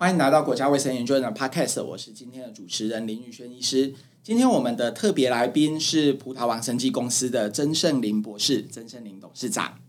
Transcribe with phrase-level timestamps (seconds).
[0.00, 3.92] 欢迎来到国家卫生研究院的 Podcast，我是今天的主持人林宇轩医师。
[4.22, 9.80] 今天我们的特别来宾是葡萄王生技公司的曾盛林博士，曾盛林董事长。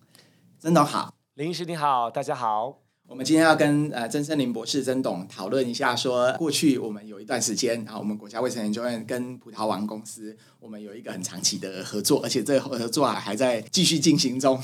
[0.58, 2.80] 曾董好，林医师你好，大家好。
[3.08, 14.60] 我们今天要跟呃曾盛林博士曾董讨论一下说，说过去我们有一段时间啊，我们国家卫生研究院跟葡萄王公司，我们有一个很长期的合作，而且这个合作啊还在继续进行中。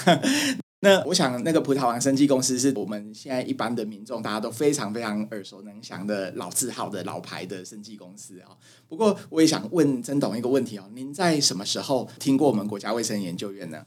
[0.86, 8.54] 那我想，那个葡萄王生技公司是我们现在一般的民众大家都非常非常耳熟能详的老字号的老牌的生技公司啊。
[8.88, 13.84] 不过，我也想问曾董一个问题哦：您在什么时候听过我们国家卫生研究院呢？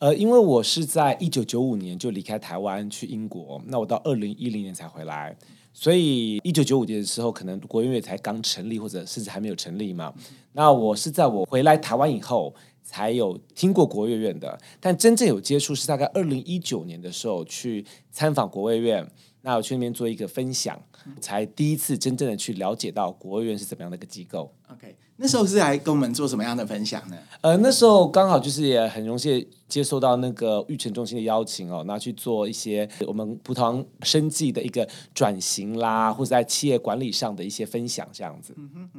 [0.00, 5.36] 呃，因为我是在一九九五年就离开台湾去英国，那我到二零一零年才回来，
[5.72, 10.12] 所以一九九五年的时候，可能国院院才刚成立，或者甚至还没有成立嘛。
[10.54, 12.52] 那我是在我回来台湾以后。
[12.82, 19.08] 才有听过国务院的，但真正有接触是大概二零一九年的时候去参访国务院，
[19.42, 20.80] 那我去那边做一个分享，
[21.20, 24.54] 才第一次真正的去了解到国务院是怎么样的一个机构。
[24.68, 24.96] OK。
[25.22, 27.16] 那时候是来跟我们做什么样的分享呢？
[27.42, 38.52] 呃，那时候刚好就是也很荣幸接受到那个育成中心的邀请哦，那去做一些我们葡萄王生计的一个转型啦，或者在企业管理上的一些分享，这样子。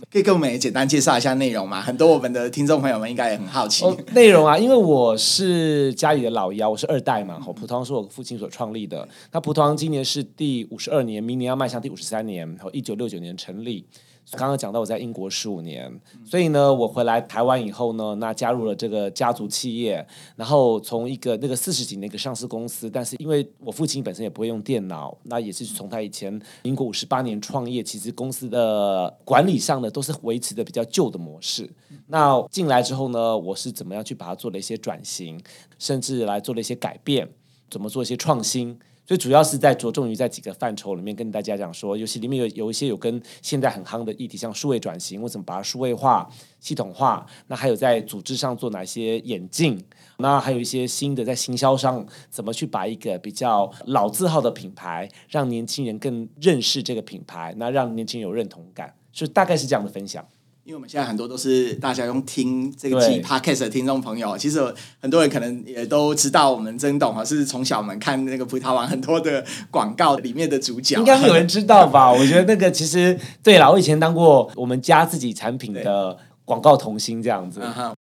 [0.10, 1.82] 可以跟我们也简单介绍一下内容吗？
[1.82, 3.84] 很多我们的听众朋友们应该也很好奇。
[3.84, 9.06] 哦，内容啊，因为我是家里的老幺，我是二代嘛，哦，葡萄王是我父亲所创立的。
[9.34, 13.86] 那葡萄王今年是第五十二年，明年要迈向第五十三年，然后一九六九年成立。
[14.32, 15.92] 刚刚讲到我在英国十五年，
[16.26, 31.70] 所以呢，我回来台湾以后呢，那加入了这个家族企业，然后从一个那个四十几年一个上市公司，但是因为我父亲本身也不会用电脑，那也是从他以前英国五十八年创业，其实公司的管理上呢都是维持的比较旧的模式。
[32.08, 35.40] 那进来之后呢，我是怎么样去把它做了一些转型，
[35.78, 37.30] 甚至来做了一些改变，
[37.70, 38.80] 怎么做一些创新。
[39.06, 47.26] 所以主要是在着重于在几个范畴里面跟大家讲说，尤其里面有有一些有跟现在很夯的议题，像数位转型，为什么把它数位化、系统化？
[47.48, 49.84] 那还有在组织上做哪些演进？
[50.18, 60.26] 那还有一些新的在行销上，怎么去把一个比较老字号的品牌，让年轻人更认识这个品牌，那让年轻人有认同感，所以大概是这样的分享。
[60.66, 72.10] 因为我们现在很多都是大家用听这个 Podcast 的听众朋友，其实很多人可能也都知道我们曾董啊，是从小我们看那个葡萄王很多的广告里面的主角，应该有人知道吧？
[72.14, 77.60] 我觉得那个其实对了，我以前当过我们家自己产品的广告童星这样子。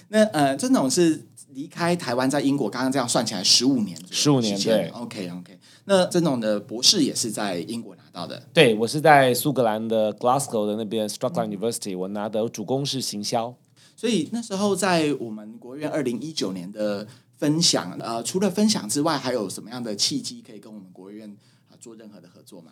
[0.09, 1.25] 那呃，曾董是
[1.55, 4.89] 离开台湾在英国，刚刚这样算起来十五年，十五年对。
[4.89, 13.53] OK OK，那曾总的博士也是在英国拿到的，对，我是在苏格兰的 Glasgow 的那边 Strathclyde University，我拿的主攻是行销，
[13.97, 21.29] 所以那时候在我们国院二零一九年的分享，呃，除了分享之外，还有什么样的契机可以跟我们国院
[21.69, 22.71] 啊做任何的合作吗？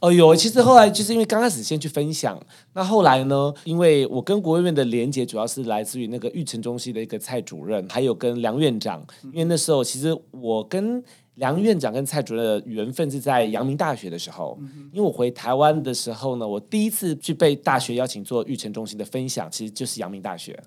[0.00, 2.42] 哦，有，其实后来就是因为刚开始先去分享，
[2.72, 11.04] 那后来呢，因为我跟国务院的连接主要是来自于那个育成中心的一个蔡主任，还有跟梁院长，因为那时候其实我跟。
[11.36, 14.58] 梁院长跟蔡主任的缘分是在阳明大学的时候，
[14.92, 20.58] 因为我回台湾的时候呢，我第一次去被大学邀请做育成中心的分享，其实就是阳明大学，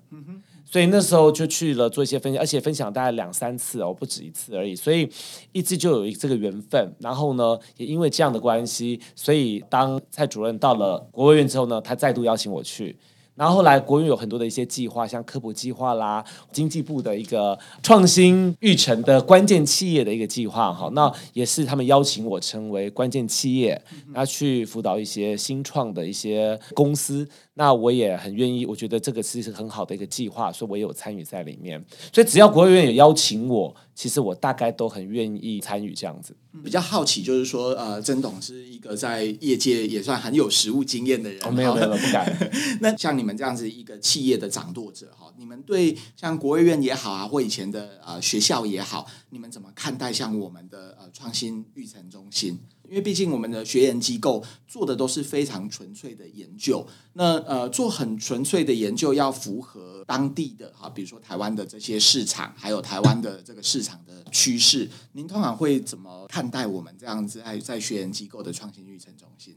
[0.64, 5.08] 所以那时候就去了做一些分享，而且分享大概两三次哦，不止一次而已，所以
[5.50, 6.94] 一直就有这个缘分。
[7.00, 12.96] 然后呢，也因为这样的关系，所以当蔡主任到了国务院之后呢，他再度邀请我去。
[13.34, 23.80] 然后后来，国运有很多的一些计划，像科普计划啦，经济部的一个创新育成的关键企业的一个计划，哈，那也是他们邀请我成为关键企业，
[24.12, 27.26] 然后去辅导一些新创的一些公司。
[27.60, 31.84] 那我也很愿意，我觉得这个是很好的一个计划，所以我也有参与在里面。
[32.10, 36.34] 所以只要国务院有邀请我，其实我大概都很愿意参与这样子。
[36.64, 41.38] 比较好奇就是说，呃，曾董是一个在业界也算很有实务经验的人。
[41.44, 42.34] 哦，没有没有，不敢。
[42.80, 52.58] 那像你们这样子一个企业的掌舵者哈，你们对像国务院也好啊，或以前的呃学校也好，你们怎么看待像我们的呃创新育成中心？
[52.88, 69.56] 因为毕竟我们的学研机构做的都是非常纯粹的研究，那呃做很纯粹的研究要符合当地的哈，比如说台湾的这些市场，还有台湾的这个市场的趋势，您通常会怎么看待我们这样子在在学研机构的创新育成中心？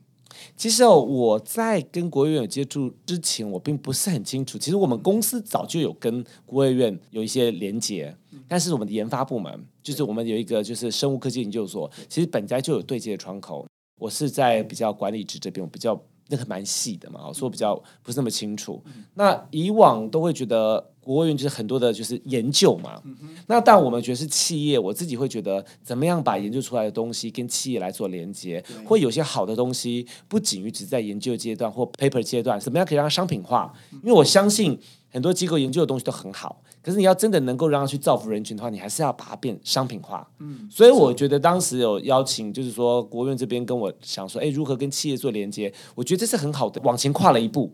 [0.55, 4.57] 其实哦，我在跟国务院有接触之前，我并不是很清楚。
[4.57, 8.15] 其实我们公司早就有跟国务院有一些连接。
[8.47, 13.65] 但是我们的研发部门，就是我们有一个就是生物科技研究所，其实本来就有对接的窗口。
[13.99, 18.83] 我是在比较管理职这边，我比较那个蛮细的嘛，所以我比较不是那么清楚。
[19.13, 23.01] 那以往都会觉得国务院就是很多的就是研究嘛。
[23.03, 23.15] 嗯、
[23.47, 33.73] 那但我们觉得是企业，我自己会觉得怎么样把研究出来的东西跟企业来做连接，对会有些好的东西不仅于只在研究阶段或 paper 阶段，怎么样可以让它商品化？
[33.91, 34.79] 因为我相信
[35.09, 36.61] 很多机构研究的东西都很好。
[36.81, 40.29] 可是你要真的能够让它去造福人群的话，你还是要把它变商品化。
[40.39, 45.73] 嗯，所以我觉得当时有邀请，就是说国务院这边跟我想说，哎，如何跟企业做连接？
[45.95, 47.73] 我觉得这是很好的，往前跨了一步。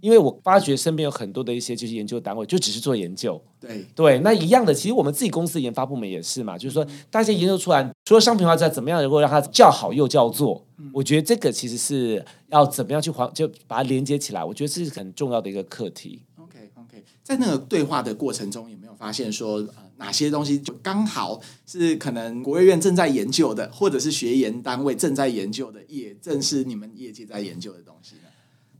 [0.00, 3.40] 因为我发觉身边有很多的一些就是研究单位，就只是做研究。
[3.60, 10.66] 对对，那一样的，其实我们自己公司的研发部门也是嘛，就是说大家研究出来，除了商品化之外，怎么样能够让它叫好又叫座？
[10.78, 14.42] 嗯，我觉得这个其实是要怎么样去环，就把它连接起来。
[14.42, 16.22] 我觉得这是很重要的一个课题。
[16.36, 28.22] OK OK，在那个对话的过程中，有没有发现说，呃，哪些东西就刚好是可能国务院正在研究的，或者是学研单位正在研究的，也正是你们业界在研究的东西呢？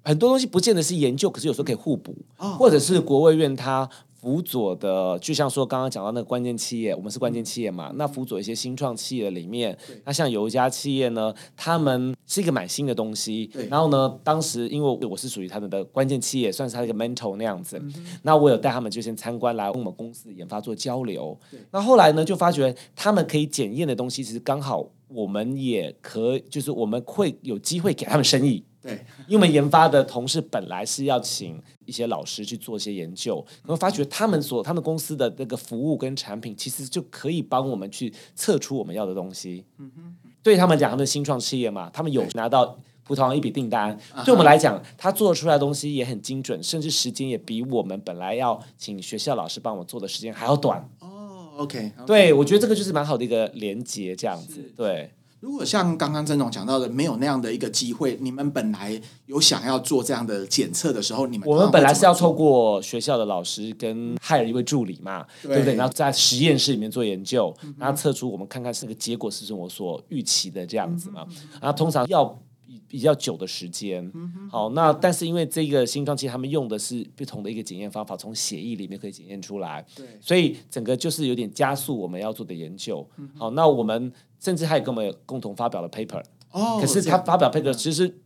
[0.02, 3.88] 很多东西不见得是研究，可是有时候可以互补，哦，或者是国卫院它。
[4.20, 7.90] 辅佐的，就像说刚刚讲到那个关键企业，我们是关键企业嘛。
[7.94, 9.74] 那辅佐一些新创企业里面，
[10.04, 13.50] 那像有一家企业呢，他们是一个蛮新的东西。
[13.70, 17.82] 然后呢，当时因为我是属于他们的关键企业，算是他一个 mentor 那样子。
[18.20, 21.34] 那我有带他们就先参观来，跟我们公司研发做交流。
[21.70, 28.62] 那后来呢，就发觉他们可以检验的东西，其实刚好我们也可，就是我们会有机会给他们生意。
[28.82, 28.92] 对，
[29.28, 39.64] 因为我们研发的同事本来是要请一些老师去做一些研究，然后发觉他们所他们公司的那个服务跟产品，其实就可以帮我们去测出我们要的东西。
[39.78, 50.88] 嗯哼，对他们讲，他们新创企业嘛，他们有拿到葡萄牙一笔订单，对我们来讲，他做出来的东西也很精准，甚至时间也比我们本来要请学校老师帮我做的时间还要短。
[51.00, 55.12] 哦，OK，对，我觉得这个就是蛮好的一个连接，这样子，对。
[55.40, 65.74] 如果像刚刚曾总讲到的，没有那样的一个机会，你们本来有想要做这样的检测的时候，你们我们本来是要透过学校的老师跟害了一位助理嘛，对，对不对？
[65.76, 71.24] 然后在实验室里面做研究，嗯、然后测出我们看看这个结果是不是我所预期的这样子嘛。
[71.30, 72.38] 嗯、然后通常要
[72.86, 83.08] 比较久的时间，嗯、好，那但是因为这个新装其实他们用的是不同的一个检验方法，从血液里面可以检验出来，对，所以整个就是有点加速我们要做的研究。
[83.16, 84.12] 嗯、好，那我们。
[84.42, 88.18] 甚至还有跟我们共同发表了 paper，哦，可是他发表 paper，其实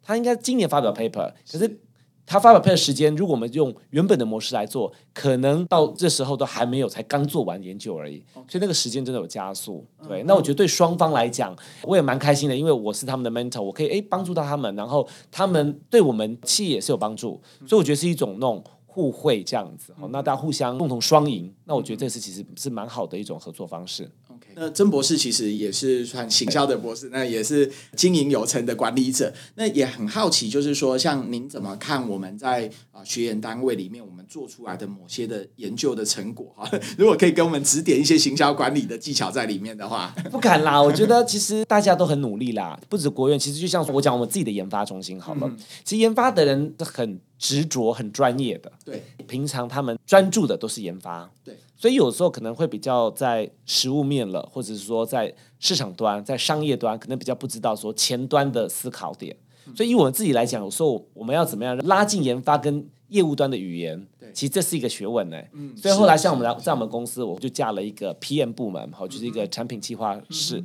[0.00, 1.80] 他应该今年发表 paper，可是
[2.26, 9.86] 他发表 paper 的时间，如果我们用原本的模式来做，可能到这时候都还没有，才刚做完研究而已，所以那个时间真的有加速。
[10.08, 24.10] 对，那我觉得对双方来讲，我也蛮开心的，因为我是他们的 mentor，我可以诶帮助到他们，然后他们对我们企业也是有帮助，所以我觉得是一种那种互惠这样子，好，那大家互相共同双赢，那我觉得这是其实是蛮好的一种合作方式。
[24.58, 29.30] 那曾博士其实也是算行销的博士，那也是经营有成的管理者。
[29.56, 36.66] 那也很好奇，就是说，像您怎么看我们在啊学研单位里面，我们做出来的某些的研究的成果哈？
[36.96, 40.80] 如果可以给我们指点一些行销管理的技巧在里面的话，不敢啦。
[40.80, 45.40] 我觉得其实大家都很努力啦，不止国院，其实就像我讲我们自己的研发中心好了。
[45.42, 51.54] 嗯、其实研发的人很执着、很专业的，对，平常他们专注的都是研发，对。
[51.76, 59.36] 所以有时候可能会比较在实物面了，或者是说在市场端、在商业端，可能比较不知道说前端的思考点。
[59.76, 65.36] 所以以我们自己来讲，有时候我们要怎么样拉近研发跟业务端的语言，其实这是一个学问呢。
[65.76, 70.62] 所以后来像我们来在我们公司，我就架了一个 PM 部门，好，就是一个产品计划室。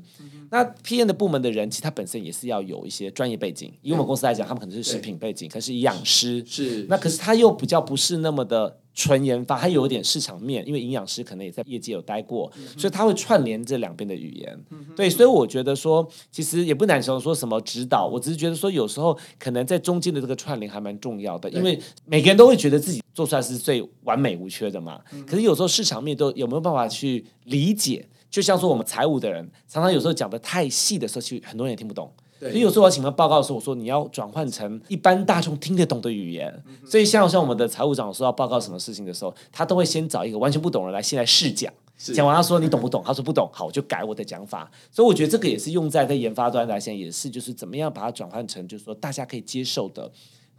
[0.49, 3.73] 那 PM 的部门的人，其实他本身也是要有一些专业背景。
[3.81, 6.85] 以我们公司来讲，他们可能是食品背景，可是营养师是。
[6.89, 8.77] 那可是他又比较不是那么的。
[8.93, 14.65] 纯研发，他有一点市场面，因为营养师可能也在业界有待过，嗯、所以他会串联这两边的语言。
[14.69, 25.01] 嗯、对，所以我觉得说，其实也不难说说什么指导，我只是觉得说，有时候可能在中间的这个串联还蛮重要的，因为每个人都会觉得自己做出来是最完美无缺的嘛。
[25.13, 28.07] 嗯、可是有时候市场面都有没有办法去理解？
[28.29, 32.11] 就像说我们财务的人，常常有时候讲的太细的时候，其实很多人也听不懂。
[32.39, 36.51] 所以有时候我请他报告的时候，我说你要转换成一般大众听得懂的语言。
[36.65, 43.03] 嗯、所以像像我们的财务长说要报告什么事情的时候，他都会先找一个完全不懂的人来先来试讲，讲完他说你懂不懂？
[43.05, 44.71] 他说不懂，好，我就改我的讲法。
[44.91, 50.09] 所以我觉得这个也是用在在研发端来讲，也是就是怎么样把它转换成就是说大家可以接受的，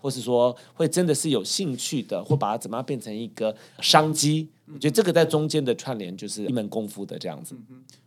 [0.02, 4.48] 或是说会真的是有兴趣的，或把它怎么样变成一个商机。
[4.72, 7.54] 我觉得这个在中间的串联就是一门功夫的这样子。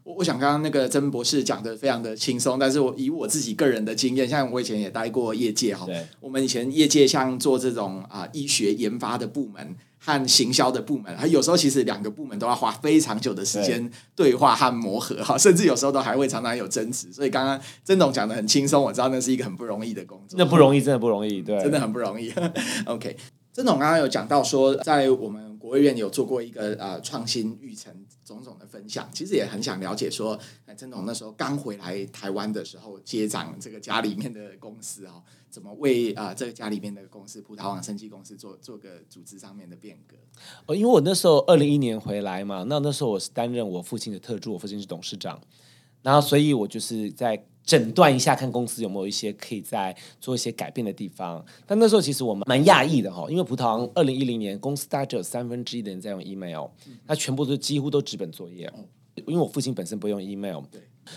[0.03, 5.87] 我我想刚刚那个曾博士讲的非常的轻松，但是我以我自己个人的经验，像我以前也待过业界哈，
[6.19, 17.11] 我们以前业界像做这种啊、呃、医学研发的部门和行销的部门，还有时候其实两个部门都要花非常久的时间对话和磨合哈，甚至有时候都还会常常有争执。
[17.11, 22.31] 所以刚刚曾总讲的很轻松，我知道那是一个很不容易的工作，那不容易，真的不容易，对，真的很不容易。
[22.85, 23.17] OK，
[23.53, 25.44] 曾总刚刚有讲到说，在我们。
[25.65, 27.91] 国卫院有做过一个呃创新育成
[28.23, 40.15] 种种的分享，其实也很想了解说，哎，曾总那时候刚回来台湾的时候接掌这个家里面的公司哦，怎么为啊、呃、这个家里面的公司葡萄网生技公司做做个组织上面的变革？
[40.67, 45.41] 呃，因为我那时候二零一一年回来嘛，那那时候我是担任我父亲的特助，我父亲是董事长，
[46.03, 47.43] 然后所以我就是在。
[47.65, 51.43] 诊断一下，看公司有没有一些可以再做一些改变的地方。
[51.65, 56.67] 但那时候其实我们蛮讶异的哈，因为葡萄王二零一零年公司大概只有三分之一的人在用 email，
[57.07, 58.71] 他全部都几乎都纸本作业。
[59.27, 60.61] 因为我父亲本身不用 email，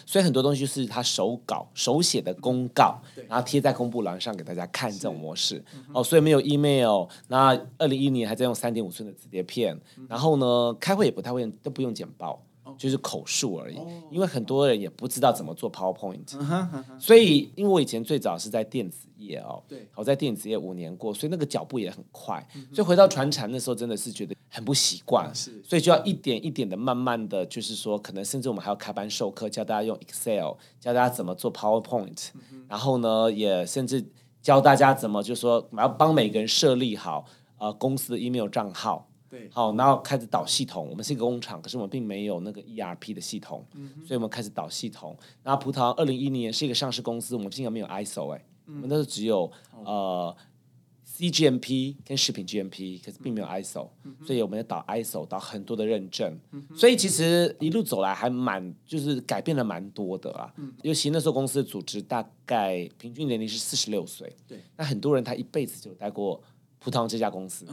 [0.07, 5.61] 所以很多东西是他手稿手写的公告，然后贴在公布栏上给大家看这种模式。
[5.93, 7.09] 哦，所以没有 email。
[7.27, 9.77] 那二零一零年还在用三点五寸的磁碟片，
[10.09, 12.41] 然后呢，开会也不太会用都不用简报。
[12.79, 13.77] 就是口述而已，
[14.09, 16.25] 因为很多人也不知道怎么做 PowerPoint，
[16.99, 25.29] 所以因为我以前最早是在电子业哦，对，我在电子业五年过，所以那个脚步也很快，所以回到传产的时候真的是觉得很不习惯，
[25.65, 32.29] 所以就要一点一点的慢慢的，就是说可能甚至我们还要开班授课，教大家用 Excel，教大家怎么做 PowerPoint，
[32.69, 34.09] 然后呢也甚至
[34.41, 37.25] 教大家怎么就是说要帮每个人设立好
[37.59, 39.08] 呃公司的 email 账号。
[39.31, 40.89] 对，好，然后开始导系统。
[40.89, 45.15] 我们是一个工厂，可是我们并没有那个 ERP 的系统，嗯、所以我们开始导系统。
[45.43, 49.53] 然后葡萄二零一零年是一个上市公司，我们竟然没有 ISO 哎、欸，嗯、我们那时候只有
[49.85, 50.35] 呃
[51.19, 56.39] CGMP 跟食品 GMP，可是并没有 ISO，、嗯、所以我们要导 ISO，导很多的认证。
[56.53, 60.51] 嗯、所以其实一路走来还蛮就是改变了蛮多的啊。
[60.57, 66.43] 嗯、尤其那时候公司的组织大概平均年龄是四十六岁，对，那很多人他一辈子就待过。
[66.81, 67.67] 葡萄王这家公司，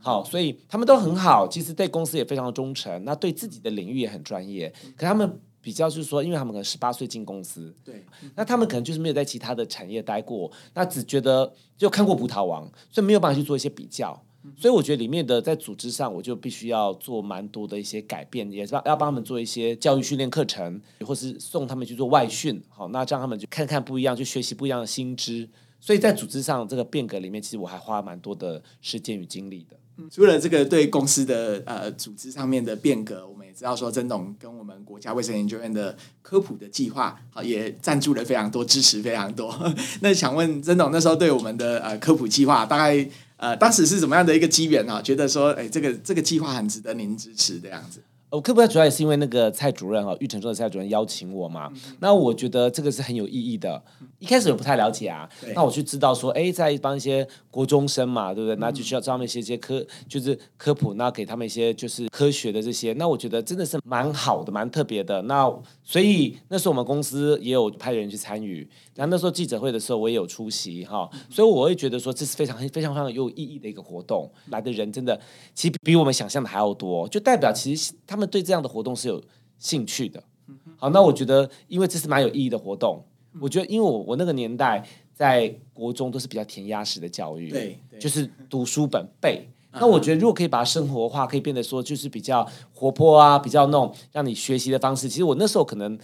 [0.00, 4.72] 好，所以他们都很好，其实对公司也非常的忠诚，那对自己的领域也很专业。
[4.96, 8.04] 可他们比较就是说，因为他们可能十八岁进公司，对，
[8.34, 14.20] 那他们可能就是没有在其他的产业待过，那只觉得就看过葡萄王，所以没有办法去做一些比较。
[14.56, 25.46] 所以我觉得里面的在组织上，我就必须要做蛮多的一些改变，也是要帮他们做一些教育训练课程，或是送他们去做外训，好，那这样他们就看看不一样，就学习不一样的新知。
[25.80, 29.76] 所以在组织上这个变革里面，其实我还花蛮多的时间与精力的。
[30.10, 39.54] 除了这个对公司的呃组织上面的变革，我们也知道说曾总跟我们国家卫生研究院的科普的计划，好也赞助了非常多，支持非常多。
[40.00, 43.06] 那想问曾总那时候对我们的呃科普计划，大概
[43.36, 45.02] 呃当时是怎么样的一个机缘啊？
[45.02, 48.00] 觉得说哎这个这个计划很值得您支持这样子。
[48.30, 51.68] 我科普主要也是因为那个蔡主任哈，玉成中的蔡主任邀请我嘛。
[51.74, 53.82] 嗯、那我觉得这个是很有意义的。
[54.20, 58.54] 一开始我不太了解啊，那我去知道说，哎，在帮一些国中生嘛，对不对？
[58.56, 62.92] 那就需要教他们一些些科，就是科普，那给他们一些就是科学的这些。
[62.92, 65.20] 那我觉得真的是蛮好的，蛮特别的。
[65.22, 68.68] 那所以那时候我们公司也有派人去参与。
[68.94, 71.08] 然后那时候记者会的时候，我也有出席哈。
[71.30, 74.30] 所以我会觉得说，这是非常非常非常有意义的一个活动。
[74.50, 75.18] 来的人真的
[75.52, 78.19] 其实比我们想象的还要多，就代表其实他们。
[78.20, 79.22] 他们对这样的活动是有
[79.58, 80.22] 兴趣的，
[80.76, 83.02] 好，那我觉得，因为这是蛮有意义的活动，
[83.40, 89.48] 我觉得，因为我我那个年代在国中都是比较填鸭式的教育，对，就是读书本背。
[89.72, 95.08] 那我觉得，如果可以把它生活化，可以变得说就是比较活泼啊，比较那种让你学习的方式。
[95.08, 95.98] 其实我那时候可能。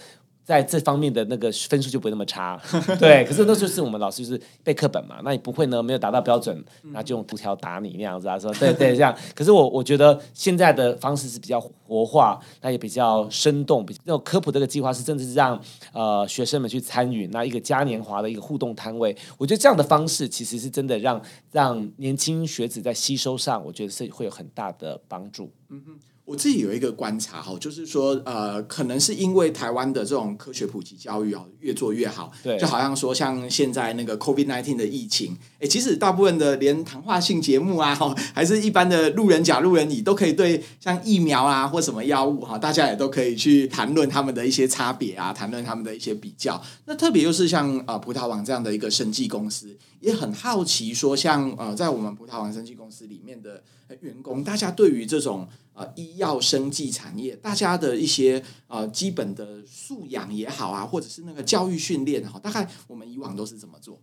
[0.47, 2.57] 在这方面的那个分数就不会那么差，
[3.01, 3.25] 对。
[3.25, 9.13] 可是那就是我们老师就是背课本嘛，那你不会呢，没有达到标准，那就用藤条打你那样子啊，说 对对这样。
[9.35, 15.61] 可是我我觉得现在的方式是比较活化，那也比较生动，比那种科普这个计划是真的是让
[15.93, 25.51] 呃学生们去参与，那一个嘉年华的一个互动摊位，我觉得这样的方式其实是真的让让年轻学子在吸收上，我觉得是会有很大的帮助。
[25.71, 25.99] 嗯哼。
[26.27, 46.61] 我自己有一个观察哈，就是说，呃，可能是因为台湾的这种科学普及教育哦，越做越好，对，就好像说像现在那个 COVID-19 的疫情，诶，其实大部分的连谈话性节目啊，哈，还是一般的路人甲、路人乙都可以对像疫苗啊或什么药物哈，大家也都可以去谈论他们的一些差别啊，谈论他们的一些比较。
[46.87, 53.63] 那特别又是像呃葡萄网这样的一个生技公司，也很好奇说，像呃在我们葡萄网生技公司里面的
[54.01, 55.47] 员工，大家对于这种。
[55.77, 64.01] 呃，医药生技产业，大家的一些呃基本的素养也好啊，或者是那个教育训练哈，大概我们以往都是怎么做？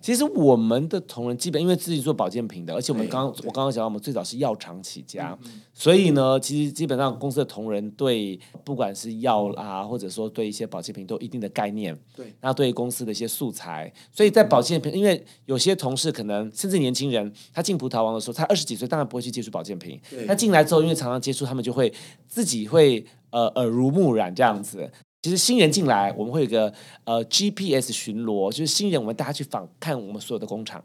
[0.00, 5.38] 其实我们的同仁基本因为自己做保健品的，而且我们刚刚我刚刚讲到，我们最早是药厂起家，
[5.72, 11.98] 所以呢，其实基本上公司的同仁对不管是药啊，或者说对一些保健品都有一定的概念。
[12.16, 20.00] 对，那对公司的一些素材，所以在保健品，因为有些同事可能甚至年轻人，他进葡萄王的时候，他二十几岁，当然不会去接触保健品。
[20.10, 21.92] 对，他进来之后，因为常常接触，他们就会
[22.26, 24.90] 自己会呃耳濡目染这样子。
[25.22, 26.72] 其实新人进来，我们会有一个
[27.04, 30.82] 呃 GPS 巡逻，就是新人我们带他去访看我们所有的工厂，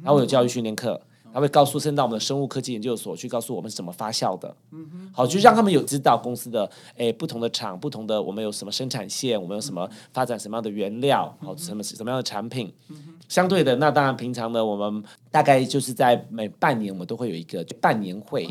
[0.00, 1.00] 然后有教育训练课，
[1.34, 4.54] 他会告诉，甚至到我们的生物科技研究所去告诉我们是怎么发酵的。
[5.12, 12.72] 好，就让他们有知道公司的诶不同的厂，不同的我们有什么生产线，我们有什么发展什么样的原料，好，什么什么样的产品。
[13.28, 18.48] 相对的，那当然平常呢，我们大概就是在每半年我们都会有一个半年会，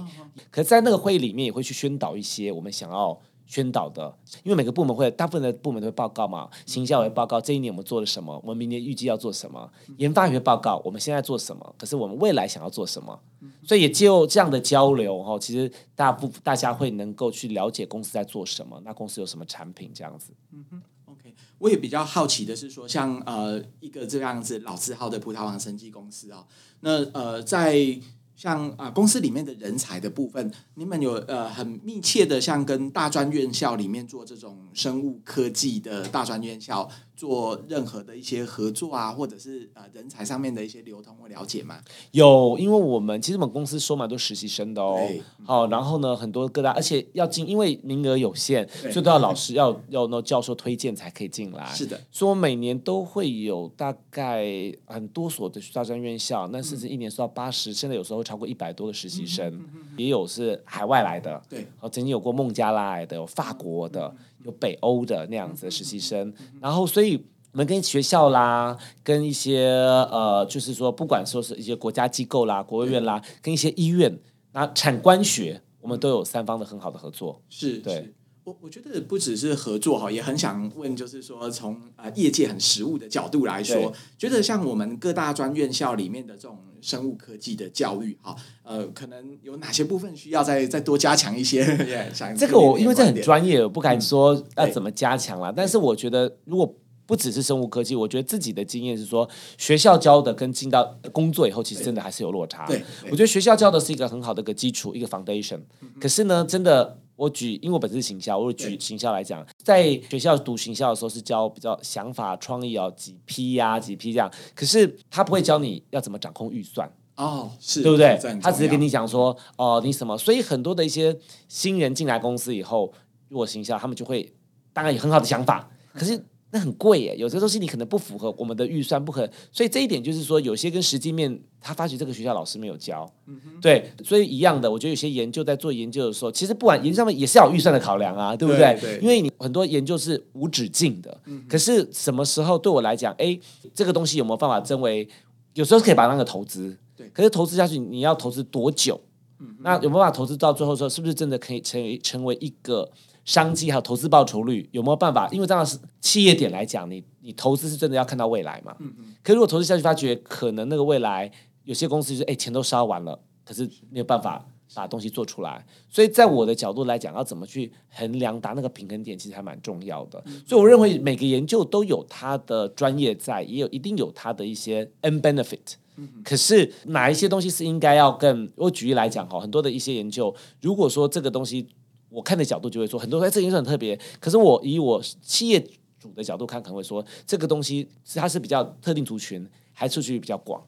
[0.51, 3.17] 可是在那个会议里面也会去宣导一些我们想要。
[3.49, 13.19] 宣导的，因为每个部门会，大部分的部门都会报告嘛，行销也会报告这一年我们做了什么，我们明年预计要做什么，研发也会报告我们现在做什么，可是我们未来想要做什么，
[13.63, 20.31] 所以也就这样的交流哈，其实大部大家会能够去了解公司在做什么，那公司有什么产品这样子。
[20.51, 26.45] 嗯哼，OK，我也比较好奇的是说，像呃一个这样子老字号的葡萄王生技公司啊，
[26.81, 27.99] 那呃在。
[28.39, 36.89] 像啊，公司里面的人才的部分，你们有呃很密切的，像跟大专院校里面做这种生物科技的大专院校。
[37.19, 41.81] 做任何的一些合作啊，或者是呃人才上面的一些流通或了解吗？
[42.11, 45.05] 有，因为我们其实我们公司收蛮多实习生的哦。
[45.43, 51.65] 好，然后呢，很多各大，而且要进，因为名额有限，所以都要老师要要那教授推荐才可以进来。
[51.75, 54.45] 是的，所以我每年都会有大概
[54.85, 59.61] 很多所的大专院校，那甚至一年收到八十，现在有时候会超过一百多个实习生，
[59.97, 61.41] 也有是海外来的。
[61.49, 64.15] 对，哦曾经有过孟加拉来的，有法国的。
[64.43, 67.15] 有北欧的那样子的实习生，然后所以
[67.51, 69.67] 我们跟学校啦，跟一些
[70.11, 74.17] 呃，就是说不管说是一些国家机构啦、国务院啦，跟一些医院，
[74.53, 77.41] 那产官学，我们都有三方的很好的合作。
[77.49, 78.13] 是，对。
[78.45, 91.63] 我我觉得不只是合作哈，也很想问，就是说从啊业界很实务的角度来说，觉得像我们各大专院校里面的这种生物科技的教育哈，呃，可能有哪些部分需要再再多加强一些？
[92.37, 95.53] 这个我因为这很专业，我不敢说要怎么加强了。
[95.55, 102.65] 但是我觉得，如果不只是生物科技，我觉得自己的经验是说，学校教的跟进到工作以后，其实真的还是有落差。
[102.67, 105.59] 对，我觉得学校教的是一个很好的一个基础，一个 foundation。
[105.99, 106.99] 可是呢，真的。
[107.19, 114.31] 我举，因为我本身是行销，我举行销来讲，在学校读行销的时候是教比较想法创意哦，几批呀、啊，几批这样。
[114.55, 118.17] 可是他不会教你要怎么掌控预算哦，是对不对？
[118.41, 120.17] 他只是跟你讲说哦，你什么？
[120.17, 121.13] 所以很多的一些
[121.49, 122.93] 新人进来公司以后，
[123.27, 124.31] 如果行销，他们就会
[124.71, 126.23] 当然有很好的想法，可是。
[126.51, 138.75] 那很贵耶，有些东西你可能不符合我们的预算，不可，所以这一点就是说，有些跟实际面，他发觉这个学校老师没有教，嗯、对，所以一样的，我觉得有些研究在做研究的时候，其实不管研究上面也是要有预算的考量啊，对不对？
[138.81, 143.39] 对对，因为你很多研究是无止境的，嗯、可是什么时候对我来讲，哎，
[143.75, 145.07] 这个东西有没有办法成为？
[145.53, 148.99] 有时候可以把它那个投资，对，可是投资下去你要投资多久？
[149.39, 152.89] 嗯、那有没有办法投资到最后说，是不是真的可以成为成为一个？
[153.29, 155.29] 商机还有投资报酬率有没有办法？
[155.31, 158.75] 因为这样是企业点来讲，你你投资是真的要看到未来嘛。
[158.79, 159.13] 嗯嗯。
[159.21, 161.31] 可是如果投资下去，发觉可能那个未来
[161.63, 165.63] 有些公司就是哎钱都烧完了，可是没有办法把东西做出来。
[165.91, 170.23] 所以在我的角度来讲，要怎么去衡量达那个平衡点，其实还蛮重要的。
[170.47, 175.75] 所以我认为每个研究都有它的专业在，也有一定有它的一些 end benefit。
[176.23, 178.49] 可是哪一些东西是应该要更？
[178.55, 181.67] 我举例来讲哈，很多的一些研究，如果说这个东西。
[182.09, 183.99] 我看的角度就会说，很多哎，这件事很特别。
[184.19, 185.59] 可是我以我企业
[185.99, 190.61] 主的角度看，可能会说这个东西是它是比较特定族群，还出去比较广。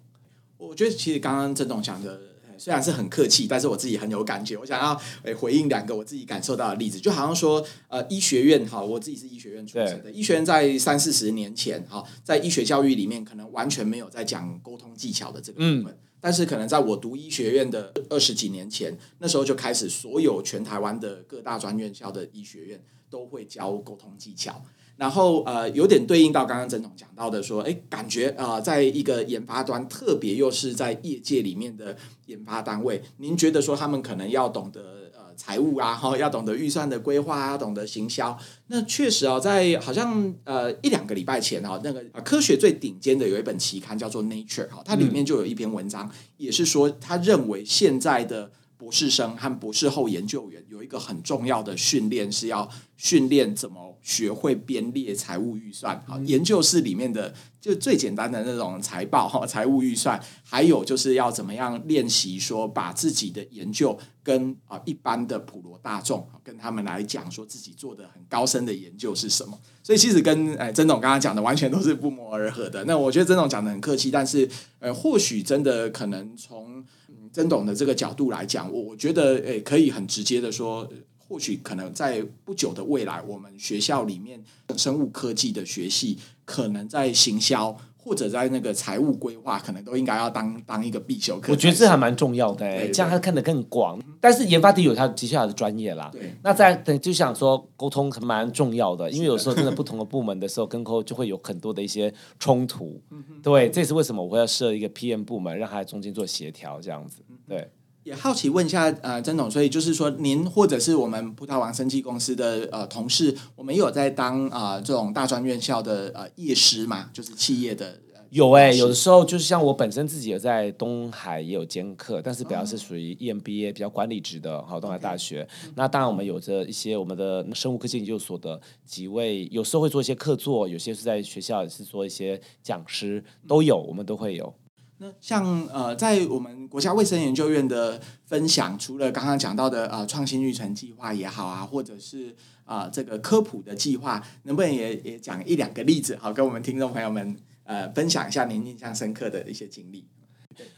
[0.58, 2.19] 我觉得其实刚刚郑总讲的
[2.58, 4.56] 虽然是很客气，但是我自己很有感觉。
[4.56, 15.86] 我想要诶回应两个我自己感受到的例子，就好像说呃医学院哈，我自己是医学院出身的，对医学院在三四十年前哈，在医学教育里面可能完全没有在讲沟通技巧的这个部分。
[15.86, 24.63] 嗯但是可能在我读医学院的二十几年前，那时候就开始，所有全台湾的各大专院校的医学院都会教沟通技巧。
[24.97, 35.00] 然后呃，有点对应到刚刚曾总讲到的，说，哎，感觉啊、在一个研发端，特别又是在业界里面的研发单位，您觉得说他们可能要懂得。
[35.41, 38.38] 财务啊，哈，要懂得预算的规划啊，要懂得行销。
[38.67, 52.67] 那确实啊，在好像呃一两个礼拜前哈，那个科学最顶尖的有一本期刊叫做《Nature》哈，它里面就有一篇文章，也是说他认为现在的博士生和博士后研究员有一个很重要的训练，是要
[52.97, 56.03] 训练怎么学会编列财务预算。
[56.07, 57.31] 好，研究室里面的。
[57.61, 69.59] 就最简单的那种财报哈，财务预算，还有就是要怎么样练习说，把自己的研究跟啊一般的普罗大众跟他们来讲，说自己做的很高深的研究是什么。
[69.83, 72.83] 所以其实跟哎曾总刚刚讲的完全都是不谋而合的。
[72.85, 76.83] 那我觉得曾总讲的很客气，但是呃或许真的可能从
[77.31, 80.87] 曾董的这个角度来讲，我我觉得诶可以很直接的说。
[81.31, 84.43] 或许可能在不久的未来，我们学校里面
[84.75, 91.51] 生物科技的学系，可能在行销或者在那个财务规划，可能都应该要当当一个必修课。
[91.51, 94.01] 我觉得这还蛮重要的，哎，这样他看得更广。
[94.19, 96.09] 但是研发的有他接下来的专业啦。
[96.11, 102.99] 对，那在等就想说沟通还蛮重要的，因为有时候真的不同的部门的时候跟沟就会有很多的一些冲突。
[103.43, 107.21] 对，这是为什么我会要设一个 PM 部门，让他在中间做协调这样子。
[107.47, 107.69] 对。
[108.03, 117.99] 也好奇问一下，呃，曾总，所以就是说，您或者是我们葡萄王生技公司的呃同事，我们有在当啊、呃、这种大专院校的呃业师嘛，就是企业的。
[118.31, 125.45] 有哎、欸，有的时候就是像我本身自己有在东海也有兼课，但是比较是属于 EMBA 比较管理职的，好，东海大学。
[125.75, 134.53] 那当然我们有着一些我们的生物科技研究所的几位，有时候会做一些客座，有些是在学校也是做一些讲师，都有，我们都会有。
[135.01, 142.35] 那像呃，在我们国家卫生研究院的分享，除了刚刚讲到的呃创新育成计划也好啊，或者是
[142.65, 150.05] 啊、这个科普的计划，能不能也也讲一两个例子，好，跟我们听众朋友们呃分享一下您印象深刻的一些经历？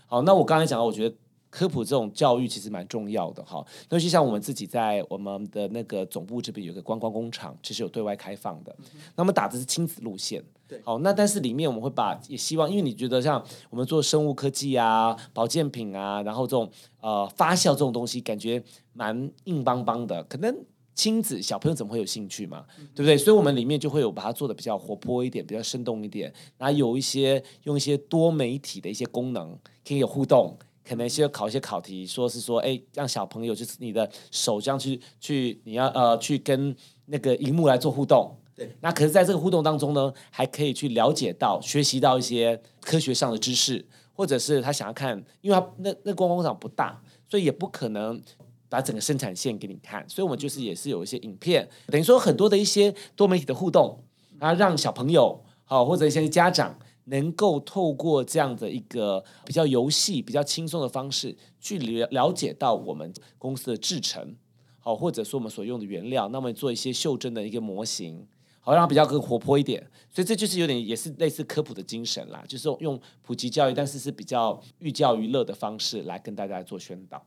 [0.08, 1.16] 好，那我刚才讲到，我觉得。
[1.54, 8.76] 科普这种教育其实蛮重要的哈，尤其像我们自己在我们的那个总部这边有个观光工厂，其实有对外开放的。
[9.16, 13.40] 那么打的是亲子路线，对，好，那但是里面我们会把也希望，因为你觉得像
[13.70, 16.68] 我们做生物科技啊、保健品啊，然后这种
[17.02, 18.64] 呃发酵这种东西，感觉
[18.94, 20.58] 蛮硬邦邦的，可能
[20.96, 22.66] 亲子小朋友怎么会有兴趣嘛？
[22.96, 23.16] 对不对？
[23.16, 29.56] 所以我们里面就会有把它做的比较活泼一点，比较生动一点，然后有一些用一些多媒体的一些功能，
[29.88, 30.58] 可以有互动。
[30.88, 38.36] 可能需要考一些考题，说是说，哎，让小朋友就是你的手这样去去，你要呃去跟那个荧幕来做互动。
[38.56, 48.22] 对，那可是在这个互动当中呢，还可以去了解到、学习到一些科学上的知识，或者是他想要看，因为他那那观光工厂不大，所以也不可能
[48.70, 54.04] 把整个生产线给你看，所以我们就是也是有一些影片，等于说很多的一些多媒体的互动，
[54.38, 56.78] 然后让小朋友好或者一些家长。
[57.06, 64.36] 能够透过这样的一个比较游戏、比较轻松的方式去了了解到我们公司的制程，
[64.80, 68.28] 好，或者说我们所用的原料，那么做一些袖珍的一个模型，
[68.60, 69.86] 好，让它比较更活泼一点。
[70.10, 77.26] 所以这就是有点也是类似科普的精神啦，就是用普及教育，但是是比较寓教于乐的方式来跟大家做宣导。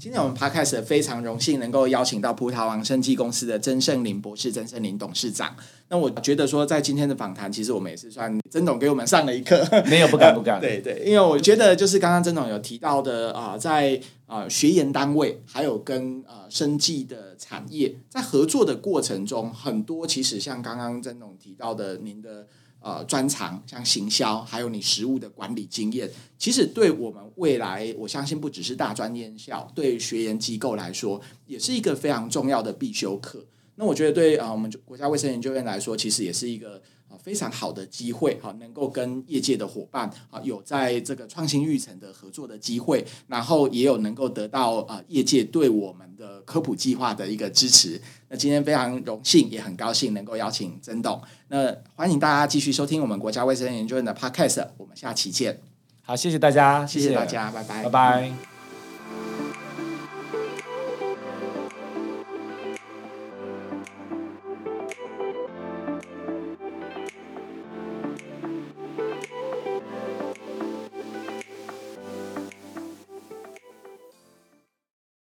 [0.00, 5.56] 今天我们 Podcast 非常荣幸能够邀请到葡萄王生技公司的曾盛林博士、曾盛林董事长。
[5.88, 9.66] 那我觉得说，在今天的访谈，其实我们也是算曾总给我们上了一课。
[9.90, 10.60] 没有，不敢， 不敢。
[10.60, 22.46] 对对，因为我觉得就是刚刚曾总有提到的啊、呃，在啊、呃、学研单位还有跟啊、呃、生技的产业在合作的过程中，很多其实像刚刚曾总提到的，您的。
[22.88, 33.44] 呃，专长像行销，还有你实务的管理经验，其实对我们未来，我相信不只是大专院校，对学研机构来说，也是一个非常重要的必修课。
[33.74, 36.80] 那我觉得对啊、我们国家卫生研究院来说，其实也是一个。
[37.16, 48.00] 非常好的机会，哈，能够跟业界的伙伴啊，有在这个创新育成的合作的机会，然后也有能够得到啊业界对我们的科普计划的一个支持。
[48.28, 51.20] 那今天非常荣幸，也很高兴能够邀请曾董。
[51.48, 55.60] 那欢迎大家继续收听我们国家卫生研究院的 Podcast，我们下期见。
[56.02, 58.57] 好，谢谢大家，谢谢大家，拜拜，拜拜。